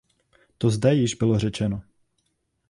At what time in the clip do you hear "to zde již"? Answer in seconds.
0.57-1.15